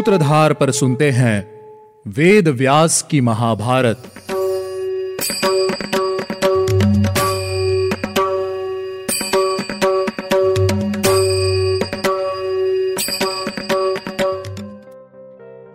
[0.00, 1.38] सूत्रधार पर सुनते हैं
[2.08, 4.02] वेद व्यास की महाभारत।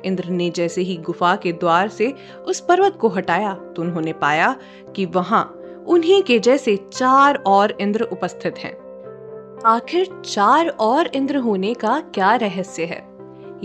[0.05, 2.14] इंद्र ने जैसे ही गुफा के द्वार से
[2.47, 4.55] उस पर्वत को हटाया तो उन्होंने पाया
[4.96, 5.46] कि वहाँ
[5.87, 8.78] उन्हीं के जैसे चार और इंद्र उपस्थित हैं।
[9.65, 13.14] आखिर चार और इंद्र होने का क्या रहस्य है?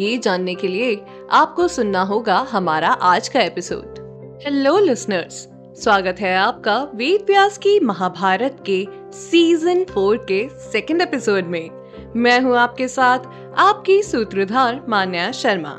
[0.01, 3.99] ये जानने के लिए आपको सुनना होगा हमारा आज का एपिसोड।
[4.45, 5.49] हेलो लिसनर्स
[5.83, 11.71] स्वागत है आपका वेद व्यास की महाभारत के सीज़न फोर के सेकंड एपिसोड में।
[12.17, 13.19] मैं हूँ आपके साथ
[13.59, 15.77] आपकी सूत्रधार मान्या शर्मा।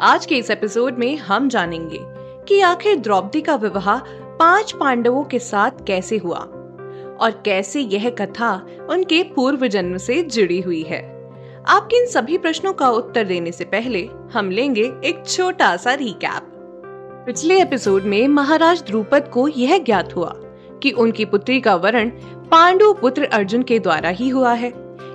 [0.00, 2.00] आज के इस एपिसोड में हम जानेंगे
[2.48, 3.98] कि आखिर द्रौपदी का विवाह
[4.38, 6.38] पाँच पांडवों के साथ कैसे हुआ
[7.20, 11.17] और कैसे यह कथा उनके पूर्व जन्म से जुड़ी हुई है।
[11.68, 16.42] आपके इन सभी प्रश्नों का उत्तर देने से पहले हम लेंगे एक छोटा सा रिकैप
[17.26, 20.32] पिछले एपिसोड में महाराज द्रुपद को यह ज्ञात हुआ
[20.82, 22.10] कि उनकी पुत्री का वरण
[22.50, 24.72] पांडु पुत्र अर्जुन के द्वारा ही हुआ है।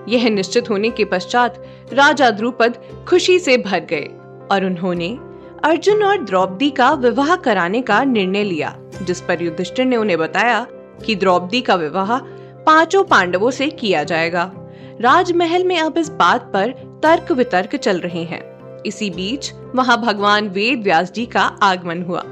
[0.07, 2.77] यह निश्चित होने के पश्चात राजा द्रुपद
[3.09, 4.07] खुशी से भर गए
[4.51, 5.17] और उन्होंने
[5.63, 10.67] अर्जुन और द्रौपदी का विवाह कराने का निर्णय लिया, जिस पर युधिष्ठिर ने उन्हें बताया
[11.05, 12.17] कि द्रौपदी का विवाह
[12.65, 14.62] पाँचों पांडवों से किया जाएगा।
[15.01, 16.71] राजमहल में अब इस बात पर
[17.03, 18.41] तर्क वितर्क चल रहे हैं।
[18.85, 22.23] इसी बीच, वहाँ भगवान वेद व्यास जी का आगमन हुआ।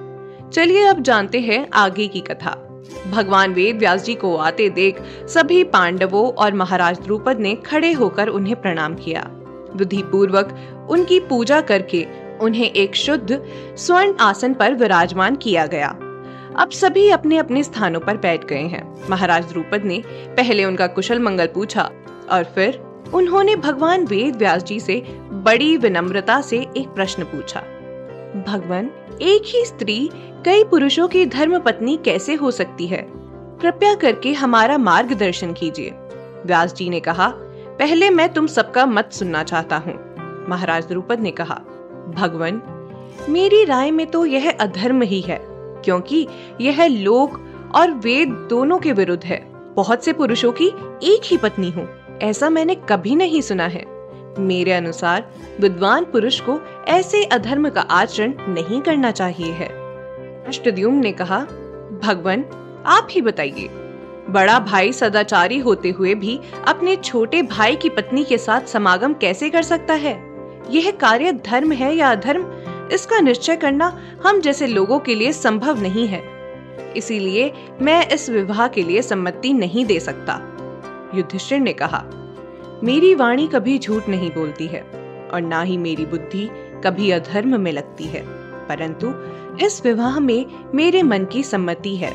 [0.50, 2.52] चलिए अब जानते हैं आगे की कथा।
[3.12, 8.28] भगवान वेद व्यास जी को आते देख सभी पांडवों और महाराज द्रुपद ने खड़े होकर
[8.28, 9.28] उन्हें प्रणाम किया।
[9.76, 10.58] विधि पूर्वक
[10.90, 12.08] उनकी पूजा करके
[12.42, 13.44] उन्हें एक शुद्ध,
[13.78, 15.90] स्वर्ण आसन पर विराजमान किया गया।
[16.58, 21.20] अब सभी अपने अपने स्थानों पर बैठ गए हैं। महाराज द्रुपद ने पहले उनका कुशल
[21.20, 21.90] मंगल पूछा
[22.32, 25.02] और फिर उन्होंने भगवान वेद व्यास जी से
[25.32, 27.60] बड़ी विनम्रता से एक प्रश्न पूछा।
[28.48, 28.92] भगवान,
[29.22, 30.10] एक ही स्त्री
[30.46, 33.02] कई पुरुषों की धर्म पत्नी कैसे हो सकती है?
[33.62, 35.90] कृपया करके हमारा मार्गदर्शन कीजिए।
[36.46, 37.28] व्यास जी ने कहा,
[37.80, 39.94] पहले मैं तुम सबका मत सुनना चाहता हूँ।
[40.50, 41.56] महाराज द्रुपद ने कहा,
[42.16, 42.62] भगवान,
[43.30, 45.40] मेरी राय में तो यह अधर्म ही है,
[45.84, 46.28] क्योंकि
[46.62, 47.40] यह लोक
[47.76, 49.40] और वेद दोनों के विरुद्ध है।
[49.76, 50.68] बहुत से पुरुषों की
[51.04, 51.88] एक ही पत्नी हूँ।
[52.22, 53.86] ऐसा मैंने कभी नहीं सुना है।
[54.40, 59.68] मेरे अनुसार, विद्वान पुरुष को ऐसे अधर्म का आचरण नहीं करना चाहिए है।
[60.48, 61.40] अष्टद्युम ने कहा,
[62.04, 62.46] भगवान,
[62.86, 63.70] आप ही बताइए।
[64.30, 69.50] बड़ा भाई सदाचारी होते हुए भी अपने छोटे भाई की पत्नी के साथ समागम कैसे
[69.50, 70.24] कर सकता है?
[70.70, 72.46] यह कार्य धर्म है या अधर्म?
[72.92, 76.24] इसका निश्चय करना हम जैसे लोगों के लिए संभव नहीं है।
[76.98, 80.51] इसीलिए मैं इस विवाह के लिए सम्मति नहीं दे सकता।
[81.16, 82.04] युधिष्ठिर ने कहा,
[82.84, 84.82] मेरी वाणी कभी झूठ नहीं बोलती है,
[85.34, 86.50] और ना ही मेरी बुद्धि
[86.84, 88.24] कभी अधर्म में लगती है।
[88.68, 89.14] परंतु
[89.66, 90.46] इस विवाह में
[90.76, 92.14] मेरे मन की सम्मति है।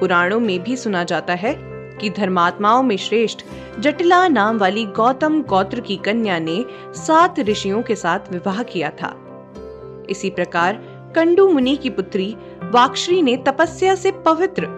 [0.00, 1.58] पुराणों में भी सुना जाता है
[2.00, 3.40] कि धर्मात्माओं में श्रेष्ठ
[3.80, 9.24] जटिला नाम वाली गौतम गोत्र की कन्या ने सात ऋषियों के साथ विवाह किया था।
[10.10, 14.77] इसी प्रकार कंडू मुनि की पुत्री वाक्षरी ने तपस्या से पवित्र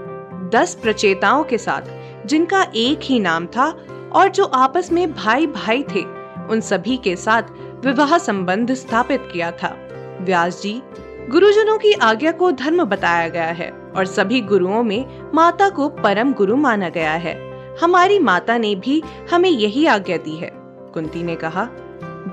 [0.50, 1.82] दस प्रचेताओं के साथ,
[2.26, 6.02] जिनका एक ही नाम था और जो आपस में भाई भाई थे,
[6.50, 7.42] उन सभी के साथ
[7.86, 9.76] विवाह संबंध स्थापित किया था।
[10.20, 10.82] व्यास जी,
[11.30, 16.32] गुरुजनों की आज्ञा को धर्म बताया गया है और सभी गुरुओं में माता को परम
[16.32, 17.50] गुरु माना गया है।
[17.82, 20.50] हमारी माता ने भी हमें यही आज्ञा दी है,
[20.94, 21.64] कुंती ने कहा।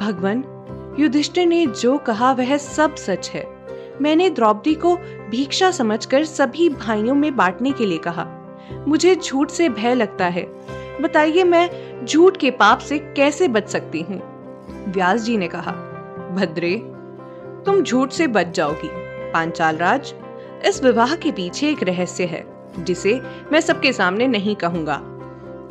[0.01, 0.43] भगवान,
[0.99, 3.45] युधिष्ठिर ने जो कहा वह सब सच है।
[4.01, 4.97] मैंने द्रौपदी को
[5.29, 8.27] भिक्षा समझकर सभी भाइयों में बांटने के लिए कहा।
[8.87, 10.43] मुझे झूठ से भय लगता है।
[11.01, 11.69] बताइए मैं
[12.05, 14.21] झूठ के पाप से कैसे बच सकती हूँ?
[14.87, 15.71] व्यास जी ने कहा,
[16.35, 16.75] भद्रे,
[17.65, 18.89] तुम झूठ से बच जाओगी।
[19.31, 20.13] पांचाल राज
[20.65, 22.45] इस विवाह के पीछे एक रहस्य है,
[22.79, 24.97] जिसे मैं सबके सामने नहीं कहूँगा।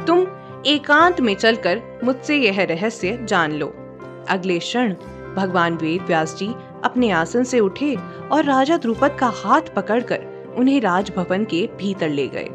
[0.06, 0.26] तुम
[0.66, 3.72] एकांत में चलकर मुझसे यह रहस्य जान लो।
[4.28, 4.94] अगले क्षण
[5.36, 6.54] भगवान वेद व्यास जी
[6.86, 7.96] अपने आसन से उठे
[8.32, 12.48] और राजा द्रुपद का हाथ पकड़कर उन्हें राजभवन के भीतर ले गए।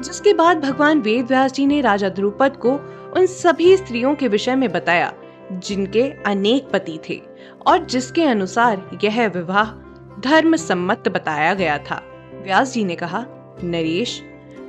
[0.00, 2.72] जिसके बाद भगवान वेद जी ने राजा द्रुपद को
[3.16, 5.12] उन सभी स्त्रियों के विषय में बताया,
[5.52, 7.20] जिनके अनेक पति थे
[7.66, 9.70] और जिसके अनुसार यह विवाह
[10.20, 12.02] धर्म सम्मत बताया गया था।
[12.44, 13.24] व्यास जी ने कहा,
[13.64, 14.22] नरेश,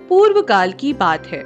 [0.10, 1.44] पूर्व काल की बात है।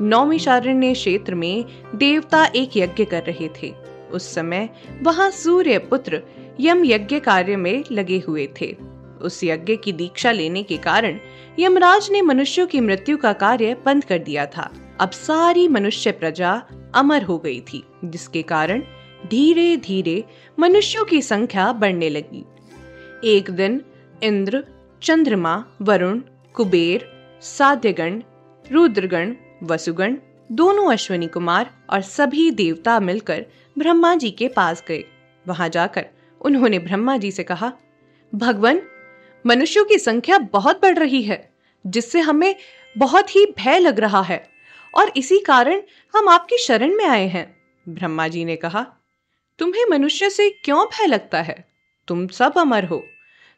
[0.00, 3.74] नौमिशारण्य क्षेत्र में देवता एक यज्ञ कर रहे थे।
[4.12, 4.68] उस समय
[5.02, 6.22] वहाँ सूर्य पुत्र
[6.60, 8.76] यम यज्ञ कार्य में लगे हुए थे।
[9.22, 11.18] उस यज्ञ की दीक्षा लेने के कारण
[11.58, 16.62] यमराज ने मनुष्यों की मृत्यु का कार्य बंद कर दिया था। अब सारी मनुष्य प्रजा
[16.94, 18.82] अमर हो गई थी, जिसके कारण
[19.26, 20.24] धीरे धीरे
[20.58, 22.44] मनुष्यों की संख्या बढ़ने लगी।
[23.24, 23.82] एक दिन
[24.22, 24.64] इंद्र,
[25.02, 26.20] चंद्रमा, वरुण,
[26.54, 27.08] कुबेर,
[27.42, 28.22] साध्यगण,
[28.72, 30.16] रुद्रगण, वसुगण,
[30.52, 33.46] दोनों अश्विनी कुमार और सभी देवता मिलकर
[33.78, 35.04] ब्रह्मा जी के पास गए।
[35.46, 36.06] वहाँ जाकर
[36.40, 37.72] उन्होंने ब्रह्मा जी से कहा,
[38.34, 38.82] भगवान,
[39.46, 41.52] मनुष्यों की संख्या बहुत बढ़ रही है,
[41.86, 42.56] जिससे हमें
[42.98, 44.48] बहुत ही भय लग रहा है,
[44.94, 45.82] और इसी कारण
[46.16, 47.56] हम आपकी शरण में आए हैं।
[47.88, 48.86] ब्रह्मा जी ने कहा,
[49.58, 51.68] तुम्हें मनुष्य से क्यों भय लगता है?
[52.08, 53.04] तुम सब अमर हो।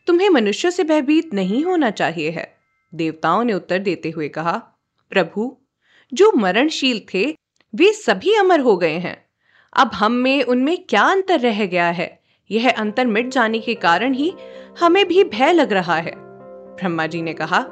[0.07, 2.57] तुम्हें मनुष्य से भयभीत नहीं होना चाहिए है।
[2.95, 4.63] देवताओं ने उत्तर देते हुए कहा,
[5.11, 5.57] प्रभु,
[6.15, 7.37] जो मरणशील थे,
[7.75, 9.27] वे सभी अमर हो गए हैं।
[9.77, 12.20] अब हम में उनमें क्या अंतर रह गया है?
[12.51, 14.35] यह अंतर मिट जाने के कारण ही
[14.81, 17.65] हमें भी भय लग रहा है। ब्रह्मा जी ने कहा,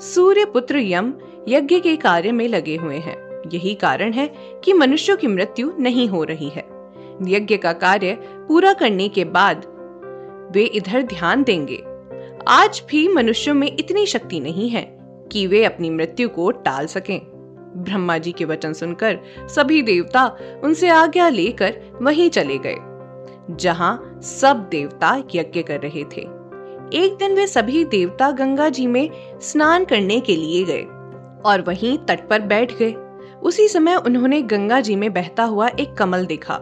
[0.00, 1.14] सूर्य पुत्र यम
[1.48, 4.34] यज्ञ के कार्य में लगे हुए हैं। यही कारण है
[4.64, 6.64] कि मनुष्यों की मृत्यु नहीं हो रही है।
[7.22, 9.66] यज्ञ का कार्य पूरा करने के बाद
[10.52, 11.82] वे इधर ध्यान देंगे।
[12.48, 14.98] आज भी मनुष्यों में इतनी शक्ति नहीं है
[15.32, 17.20] कि वे अपनी मृत्यु को टाल सकें।
[17.76, 22.76] ब्रह्मा जी के वचन सुनकर सभी देवता उनसे आज्ञा लेकर वहीं चले गए।
[23.50, 26.20] जहाँ सब देवता यज्ञ कर रहे थे।
[26.94, 29.10] एक दिन वे सभी देवता गंगा जी में
[29.40, 30.82] स्नान करने के लिए गए
[31.44, 32.92] और वहीं तट पर बैठ गए।
[33.42, 36.54] उसी समय उन्होंने गंगा जी में बहता हुआ एक कमल देखा।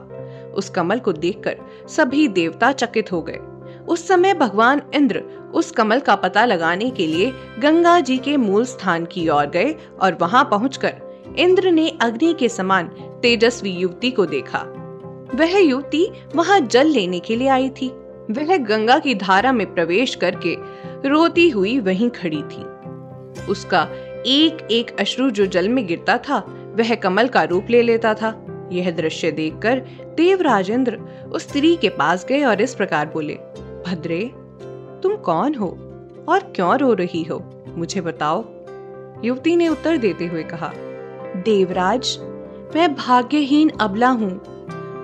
[0.54, 1.56] उस कमल को देखकर
[1.88, 3.38] सभी देवता चकित हो गए।
[3.88, 5.20] उस समय भगवान इंद्र
[5.54, 9.76] उस कमल का पता लगाने के लिए गंगा जी के मूल स्थान की ओर गए
[10.00, 10.94] और वहाँ पहुंचकर
[11.38, 12.86] इंद्र ने अग्नि के समान
[13.22, 14.79] तेजस्वी युवती को देखा।
[15.34, 17.88] वह युवती वहाँ जल लेने के लिए आई थी।
[18.30, 20.54] वह गंगा की धारा में प्रवेश करके
[21.08, 22.64] रोती हुई वहीं खड़ी थी।
[23.44, 23.82] उसका
[24.26, 26.38] एक एक अश्रु जो जल में गिरता था,
[26.76, 28.34] वह कमल का रूप ले लेता था।
[28.72, 29.78] यह दृश्य देखकर
[30.16, 30.98] देव राजेंद्र
[31.32, 33.34] उस स्त्री के पास गए और इस प्रकार बोले,
[33.86, 34.20] भद्रे,
[35.02, 35.68] तुम कौन हो
[36.28, 37.64] और क्यों रो रही हो?
[37.68, 38.44] मुझे बताओ।
[39.24, 40.72] युवती ने उत्तर देते हुए कहा,
[41.36, 42.18] देवराज,
[42.76, 44.59] मैं भाग्यहीन अबला हूँ।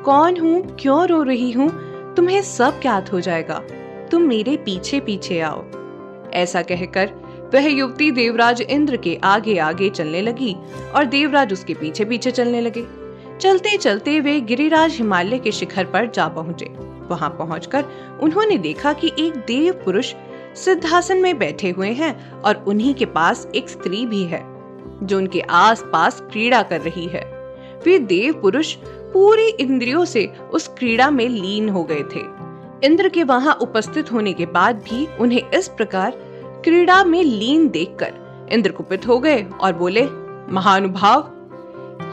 [0.07, 1.69] कौन हूँ, क्यों रो रही हूँ,
[2.15, 3.55] तुम्हें सब ज्ञात हो जाएगा।
[4.11, 5.65] तुम मेरे पीछे पीछे आओ।
[6.33, 7.11] ऐसा कहकर
[7.55, 10.55] वह युवती देवराज इंद्र के आगे आगे चलने लगी
[10.95, 12.85] और देवराज उसके पीछे पीछे चलने लगे।
[13.41, 16.67] चलते चलते वे गिरिराज हिमालय के शिखर पर जा पहुँचे।
[17.11, 17.85] वहाँ पहुंचकर
[18.23, 20.15] उन्होंने देखा कि एक देव पुरुष
[20.55, 24.45] सिद्धासन में बैठे हुए हैं और उन्हीं के पास एक स्त्री भी है,
[25.03, 27.35] जो उनके आस पास क्रीड़ा कर रही है।
[27.85, 28.77] वे देव पुरुष
[29.17, 32.21] पूरी इंद्रियों से उस क्रीड़ा में लीन हो गए थे।
[32.87, 36.11] इंद्र के वहाँ उपस्थित होने के बाद भी उन्हें इस प्रकार
[36.65, 40.05] क्रीड़ा में लीन देखकर इंद्र कुपित हो गए और बोले,
[40.53, 41.21] महानुभाव,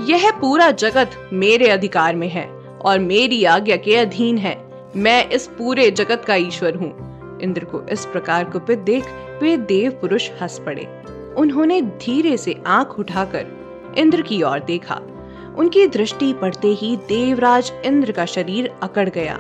[0.02, 2.48] यह पूरा जगत मेरे अधिकार में है
[2.86, 7.88] और मेरी आज्ञा के अधीन है। मैं इस पूरे जगत का ईश्वर हूँ। इंद्र को
[7.92, 9.04] इस प्रकार कुपित देख
[9.42, 11.04] वे देव पुरुष हंस पड़े।
[11.38, 13.46] उन्होंने धीरे से आँख उठाकर
[13.98, 15.02] इंद्र की ओर देखा।
[15.58, 19.36] उनकी दृष्टि पड़ते ही देवराज इंद्र का शरीर अकड़ गया।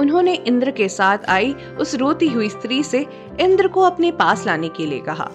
[0.00, 3.06] उन्होंने इंद्र के साथ आई, उस रोती हुई स्त्री से
[3.40, 5.30] इंद्र को अपने पास लाने के लिए कहा।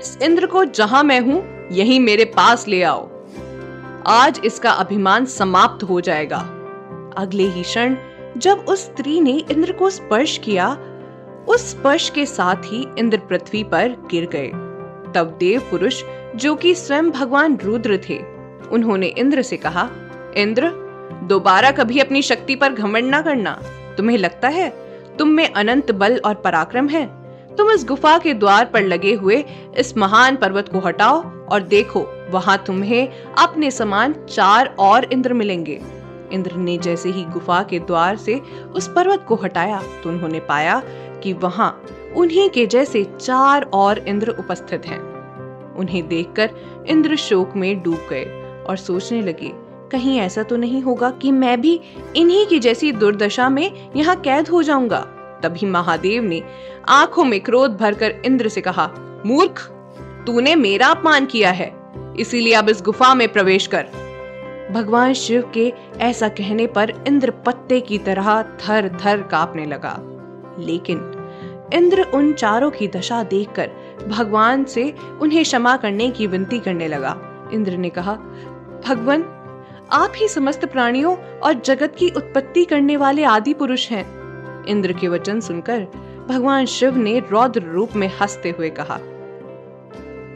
[0.00, 3.08] इस इंद्र को जहाँ मैं हूँ, यही मेरे पास ले आओ।
[4.06, 6.38] आज इसका अभिमान समाप्त हो जाएगा।
[7.16, 7.96] अगले ही क्षण,
[8.36, 10.78] जब उस स्त्री ने इंद्र को स्पर्श किया,
[11.48, 14.48] उस स्पर्श के साथ ही इंद्र पृथ्वी पर गिर गए।
[15.12, 16.02] तब देव पुरुष
[16.36, 18.35] जो कि स्वयं भगवान रुद्र थे
[18.72, 19.88] उन्होंने इंद्र से कहा,
[20.36, 20.70] इंद्र,
[21.22, 23.60] दोबारा कभी अपनी शक्ति पर घमंड ना करना।
[23.96, 24.68] तुम्हें लगता है
[25.18, 27.06] तुम में अनंत बल और पराक्रम है?
[27.56, 29.44] तुम इस गुफा के द्वार पर लगे हुए
[29.78, 33.08] इस महान पर्वत को हटाओ और देखो, वहाँ तुम्हें
[33.38, 35.80] अपने समान चार और इंद्र मिलेंगे।
[36.32, 38.40] इंद्र ने जैसे ही गुफा के द्वार से
[38.74, 40.82] उस पर्वत को हटाया तो उन्होंने पाया
[41.22, 41.84] कि वहाँ
[42.16, 45.00] उन्हीं के जैसे चार और इंद्र उपस्थित हैं।
[45.74, 46.50] उन्हें देखकर
[46.88, 48.24] इंद्र शोक में डूब गए।
[48.68, 49.52] और सोचने लगे,
[49.92, 51.80] कहीं ऐसा तो नहीं होगा कि मैं भी
[52.16, 55.00] इन्हीं की जैसी दुर्दशा में यहाँ कैद हो जाऊँगा?
[55.42, 56.42] तभी महादेव ने
[56.88, 58.90] आँखों में क्रोध भरकर इंद्र से कहा,
[59.26, 59.68] मूर्ख,
[60.26, 61.72] तूने मेरा अपमान किया है,
[62.18, 63.86] इसीलिए अब इस गुफा में प्रवेश कर।
[64.72, 69.98] भगवान शिव के ऐसा कहने पर इंद्र पत्ते की तरह थर थर कांपने लगा।
[70.58, 71.12] लेकिन
[71.72, 73.70] इंद्र उन चारों की दशा देखकर
[74.08, 77.16] भगवान से उन्हें क्षमा करने की विनती करने लगा।
[77.52, 78.18] इंद्र ने कहा
[78.84, 79.22] भगवान,
[79.92, 84.04] आप ही समस्त प्राणियों और जगत की उत्पत्ति करने वाले आदि पुरुष हैं।
[84.66, 85.86] इंद्र के वचन सुनकर
[86.28, 88.98] भगवान शिव ने रौद्र रूप में हँसते हुए कहा,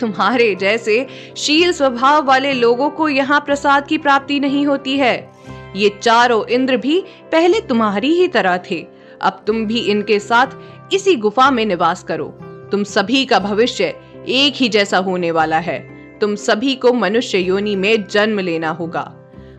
[0.01, 1.07] तुम्हारे जैसे
[1.37, 5.33] शील स्वभाव वाले लोगों को यहाँ प्रसाद की प्राप्ति नहीं होती है।
[5.77, 7.01] ये चारों इंद्र भी
[7.33, 8.87] पहले तुम्हारी ही तरह थे।
[9.23, 10.47] अब तुम भी इनके साथ
[10.93, 12.27] इसी गुफा में निवास करो।
[12.73, 13.85] तुम सभी का भविष्य
[14.29, 15.90] एक ही जैसा होने वाला है।
[16.21, 19.17] तुम सभी को मनुष्य योनि में जन्म लेना होगा।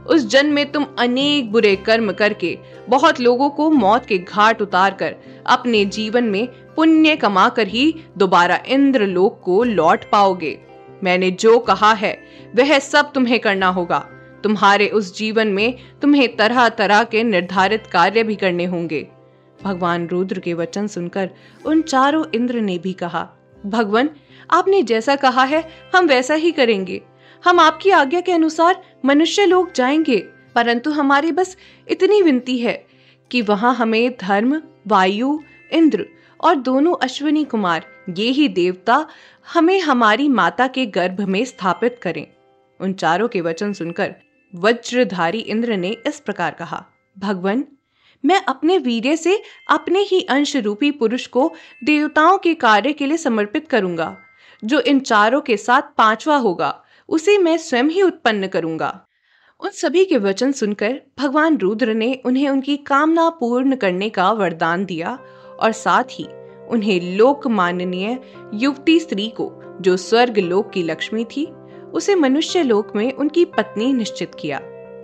[0.07, 2.57] उस जन्म में तुम अनेक बुरे कर्म करके,
[2.89, 5.15] बहुत लोगों को मौत के घाट उतार कर
[5.45, 10.59] अपने जीवन में पुण्य कमाकर ही दोबारा इंद्र लोक को लौट पाओगे।
[11.03, 12.19] मैंने जो कहा है,
[12.55, 14.07] वह सब तुम्हें करना होगा।
[14.43, 19.07] तुम्हारे उस जीवन में तुम्हें तरह तरह के निर्धारित कार्य भी करने होंगे।
[19.63, 21.29] भगवान रुद्र के वचन सुनकर
[21.65, 23.29] उन चारों इंद्र ने भी कहा
[23.65, 24.09] भगवान,
[24.51, 27.01] आपने जैसा कहा है, हम वैसा ही करेंगे।
[27.45, 30.17] हम आपकी आज्ञा के अनुसार मनुष्य लोग जाएँगे,
[30.55, 32.85] परंतु हमारी बस इतनी विनती है
[33.31, 35.39] कि वहाँ हमें धर्म, वायु,
[35.71, 36.05] इंद्र
[36.41, 39.07] और दोनों अश्विनी कुमार, ये ही देवता,
[39.53, 42.27] हमें हमारी माता के गर्भ में स्थापित करें।
[42.79, 44.15] उन चारों के वचन सुनकर
[44.55, 46.85] वज्रधारी इंद्र ने इस प्रकार कहा,
[47.19, 47.65] भगवान
[48.25, 51.51] मैं अपने वीर्य से अपने ही अंश रूपी पुरुष को
[51.83, 54.17] देवताओं के कार्य के लिए समर्पित करूँगा,
[54.63, 59.07] जो इन चारों के साथ पांचवा होगा, उसे मैं स्वयं ही उत्पन्न करूँगा।
[59.59, 64.85] उन सभी के वचन सुनकर भगवान रुद्र ने उन्हें उनकी कामना पूर्ण करने का वरदान
[64.85, 65.19] दिया
[65.59, 66.25] और साथ ही
[66.69, 68.19] उन्हें लोक माननीय
[68.53, 71.45] युवती स्त्री को, जो स्वर्ग लोक की लक्ष्मी थी,
[71.93, 74.61] उसे मनुष्य लोक में उनकी पत्नी निश्चित किया।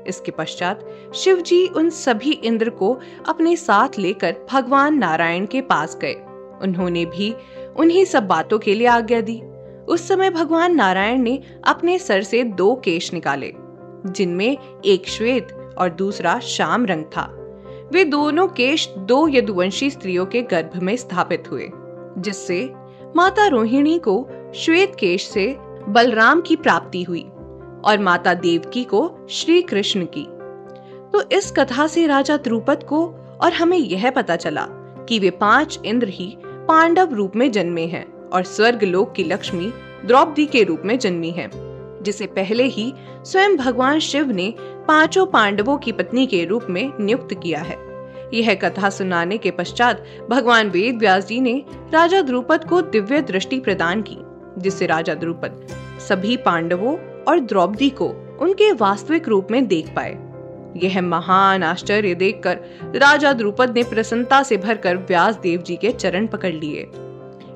[0.08, 0.86] इसके पश्चात
[1.16, 2.98] शिव जी उन सभी इंद्र को
[3.28, 6.14] अपने साथ लेकर भगवान नारायण के पास गए।
[6.62, 7.34] उन्होंने भी
[7.76, 9.42] उन्हीं सब बातों के लिए आज्ञा दी।
[9.88, 13.54] उस समय भगवान नारायण ने अपने सर से दो केश निकाले,
[14.06, 17.34] जिनमें एक श्वेत और दूसरा श्याम रंग था।
[17.92, 21.70] वे दोनों केश दो यदुवंशी स्त्रियों के गर्भ में स्थापित हुए,
[22.18, 22.74] जिससे
[23.16, 25.56] माता रोहिणी को श्वेत केश से
[25.90, 27.26] बलराम की प्राप्ति हुई।
[27.88, 30.26] और माता देवकी को श्री कृष्ण की।
[31.12, 33.06] तो इस कथा से राजा द्रुपद को
[33.42, 34.66] और हमें यह पता चला
[35.10, 39.72] कि वे पाँच इंद्र ही पांडव रूप में जन्मे हैं और स्वर्ग लोक की लक्ष्मी
[40.06, 41.50] द्रौपदी के रूप में जन्मी है,
[42.04, 44.54] जिसे पहले ही स्वयं भगवान शिव ने
[44.88, 47.78] पाँचों पांडवों की पत्नी के रूप में नियुक्त किया है।
[48.34, 51.64] यह कथा सुनाने के पश्चात भगवान वेद व्यास जी ने
[51.94, 54.18] राजा द्रुपद को दिव्य दृष्टि प्रदान की,
[54.58, 55.68] जिससे राजा द्रुपद
[56.08, 56.96] सभी पांडवों
[57.28, 58.08] और द्रौपदी को
[58.42, 60.18] उनके वास्तविक रूप में देख पाए।
[60.78, 62.60] यह महान आश्चर्य देखकर
[62.96, 66.90] राजा द्रुपद ने प्रसन्नता से भरकर व्यास देव जी के चरण पकड़ लिए।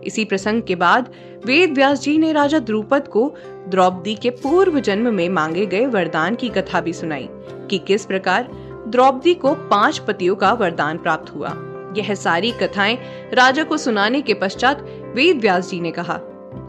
[0.03, 1.09] इसी प्रसंग के बाद
[1.45, 3.33] वेद व्यास जी ने राजा द्रुपद को
[3.67, 7.27] द्रौपदी के पूर्व जन्म में मांगे गए वरदान की कथा भी सुनाई
[7.69, 8.49] कि किस प्रकार
[8.87, 11.49] द्रौपदी को पाँच पतियों का वरदान प्राप्त हुआ।
[11.97, 12.97] यह सारी कथाएँ
[13.33, 14.85] राजा को सुनाने के पश्चात
[15.15, 16.19] वेद व्यास जी ने कहा,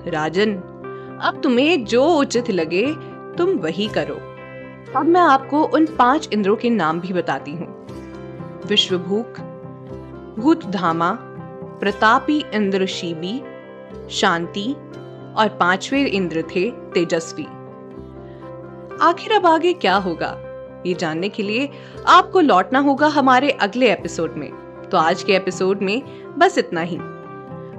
[0.06, 0.54] राजन
[1.22, 2.86] अब तुम्हें जो उचित लगे,
[3.36, 4.14] तुम वही करो।
[4.96, 7.66] अब मैं आपको उन पाँच इंद्रों के नाम भी बताती हूँ।
[8.66, 9.38] विश्वभूक,
[10.38, 11.10] भूतधामा,
[11.80, 13.38] प्रतापी इंद्र शिबी,
[14.10, 14.72] शांति
[15.36, 17.46] और पांचवे इंद्र थे तेजस्वी।
[19.02, 20.36] आखिर अब आगे क्या होगा,
[20.86, 21.68] ये जानने के लिए
[22.06, 24.50] आपको लौटना होगा हमारे अगले एपिसोड में।
[24.90, 26.02] तो आज के एपिसोड में
[26.38, 26.98] बस इतना ही।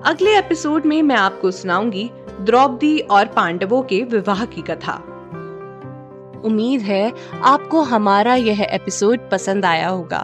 [0.05, 2.09] अगले एपिसोड में मैं आपको सुनाऊँगी
[2.41, 4.93] द्रौपदी और पांडवों के विवाह की कथा।
[6.45, 7.11] उम्मीद है
[7.43, 10.19] आपको हमारा यह एपिसोड पसंद आया होगा।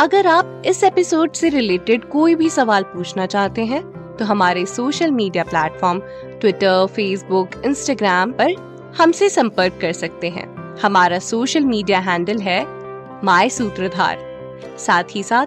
[0.00, 3.82] अगर आप इस एपिसोड से रिलेटेड कोई भी सवाल पूछना चाहते हैं
[4.16, 6.00] तो हमारे social media platform
[6.40, 8.54] Twitter, Facebook, Instagram पर
[8.98, 12.64] हमसे संपर्क कर सकते हैं। हमारा सोशल मीडिया हैंडल है
[13.24, 14.18] माई सूत्रधार।
[14.78, 15.46] साथ ही साथ